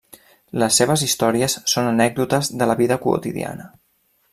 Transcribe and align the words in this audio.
Les 0.63 0.79
seves 0.81 1.03
històries 1.07 1.57
són 1.75 1.91
anècdotes 1.91 2.53
de 2.63 2.71
la 2.73 2.81
vida 2.83 3.01
quotidiana. 3.05 3.71